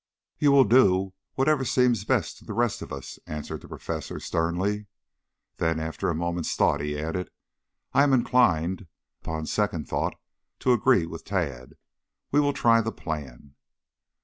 [0.39, 4.87] "You will do whatever seems best to the rest of us," answered the professor sternly.
[5.57, 7.29] Then, after a moment's thought, he added,
[7.93, 8.87] "I am inclined,
[9.21, 10.15] upon second thought,
[10.61, 11.75] to agree with Tad.
[12.31, 13.53] We will try the plan."